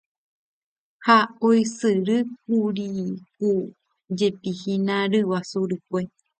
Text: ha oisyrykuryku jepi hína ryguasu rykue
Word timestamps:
ha 1.05 1.17
oisyrykuryku 1.47 3.51
jepi 4.17 4.49
hína 4.59 4.95
ryguasu 5.11 5.59
rykue 5.69 6.01